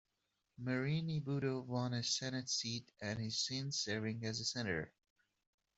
Marini 0.57 1.19
Bodho 1.21 1.63
won 1.63 1.93
a 1.93 2.01
senate 2.01 2.49
seat 2.49 2.91
and 3.01 3.21
is 3.23 3.37
since 3.37 3.77
serving 3.81 4.25
as 4.25 4.39
a 4.39 4.43
senator. 4.45 4.91